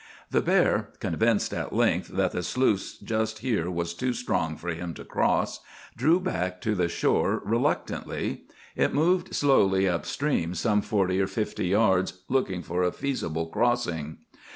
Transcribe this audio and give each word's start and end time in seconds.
The 0.31 0.41
bear, 0.41 0.89
convinced 0.99 1.53
at 1.53 1.73
length 1.75 2.07
that 2.07 2.31
the 2.31 2.41
sluice 2.41 2.97
just 2.97 3.37
here 3.45 3.69
was 3.69 3.93
too 3.93 4.13
strong 4.13 4.57
for 4.57 4.69
him 4.69 4.95
to 4.95 5.05
cross, 5.05 5.59
drew 5.95 6.19
back 6.19 6.59
to 6.61 6.73
the 6.73 6.87
shore 6.87 7.39
reluctantly. 7.45 8.45
It 8.75 8.95
moved 8.95 9.35
slowly 9.35 9.87
up 9.87 10.07
stream 10.07 10.55
some 10.55 10.81
forty 10.81 11.21
or 11.21 11.27
fifty 11.27 11.67
yards, 11.67 12.23
looking 12.29 12.63
for 12.63 12.81
a 12.81 12.91
feasible 12.91 13.45
crossing. 13.45 14.17